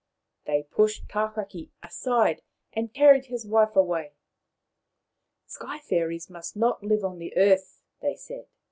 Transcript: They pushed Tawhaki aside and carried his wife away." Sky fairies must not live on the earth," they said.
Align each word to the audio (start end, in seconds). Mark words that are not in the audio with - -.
They 0.47 0.63
pushed 0.63 1.07
Tawhaki 1.07 1.69
aside 1.83 2.41
and 2.73 2.91
carried 2.91 3.27
his 3.27 3.45
wife 3.45 3.75
away." 3.75 4.13
Sky 5.45 5.77
fairies 5.77 6.27
must 6.27 6.55
not 6.55 6.81
live 6.83 7.03
on 7.03 7.19
the 7.19 7.37
earth," 7.37 7.83
they 8.01 8.15
said. 8.15 8.47